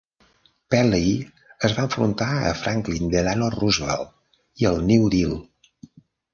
Pelley 0.75 1.11
es 1.69 1.75
va 1.81 1.83
enfrontar 1.89 2.31
a 2.47 2.55
Franklin 2.63 3.13
Delano 3.13 3.53
Roosevelt 3.59 4.13
i 4.65 4.71
al 4.73 4.85
New 4.91 5.09
Deal. 5.19 5.41